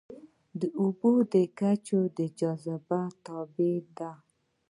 د 0.59 0.61
اوبو 0.81 1.11
کچه 1.59 1.99
د 2.17 2.19
جاذبې 2.39 3.01
تابع 3.25 3.75
ده. 3.97 4.11